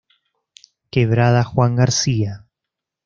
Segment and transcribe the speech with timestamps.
[0.89, 2.47] Quebrada Juan García.